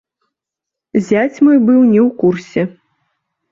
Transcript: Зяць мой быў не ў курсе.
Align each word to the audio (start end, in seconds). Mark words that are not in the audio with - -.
Зяць 1.09 1.37
мой 1.49 1.57
быў 1.69 1.79
не 1.91 2.01
ў 2.07 2.09
курсе. 2.25 2.61